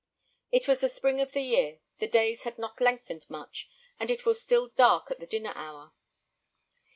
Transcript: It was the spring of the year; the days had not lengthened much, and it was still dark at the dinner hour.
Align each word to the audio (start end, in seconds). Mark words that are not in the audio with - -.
It 0.51 0.67
was 0.67 0.81
the 0.81 0.89
spring 0.89 1.21
of 1.21 1.33
the 1.33 1.43
year; 1.43 1.77
the 1.99 2.07
days 2.07 2.41
had 2.41 2.57
not 2.57 2.81
lengthened 2.81 3.29
much, 3.29 3.69
and 3.99 4.09
it 4.09 4.25
was 4.25 4.41
still 4.41 4.69
dark 4.69 5.11
at 5.11 5.19
the 5.19 5.27
dinner 5.27 5.53
hour. 5.53 5.93